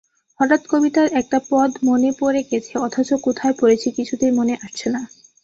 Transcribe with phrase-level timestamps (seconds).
[0.39, 5.01] হঠাৎ কবিতার একটা পদ মনে পড়ে গেছে অথচ কোথায় পড়েছি কিছুতেই মনে আসছে না।